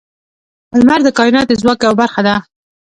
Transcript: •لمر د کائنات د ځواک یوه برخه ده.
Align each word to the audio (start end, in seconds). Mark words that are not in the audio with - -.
•لمر 0.79 0.99
د 1.03 1.07
کائنات 1.17 1.45
د 1.49 1.53
ځواک 1.61 1.79
یوه 1.85 1.95
برخه 2.01 2.21
ده. 2.27 2.35